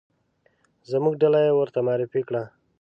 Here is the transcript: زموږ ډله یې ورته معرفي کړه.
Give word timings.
زموږ 0.91 1.13
ډله 1.21 1.39
یې 1.45 1.51
ورته 1.55 1.79
معرفي 1.87 2.21
کړه. 2.27 2.43